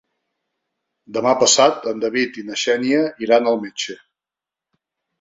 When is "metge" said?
3.67-4.01